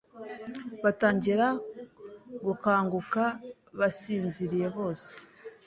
[0.83, 1.47] Batangira
[2.45, 3.23] gukanguka
[3.79, 5.11] basinziriyebose